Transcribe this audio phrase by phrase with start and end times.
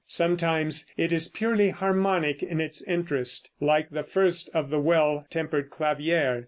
[0.07, 5.69] Sometimes it is purely harmonic in its interest, like the first of the "Well Tempered
[5.69, 6.39] Clavier."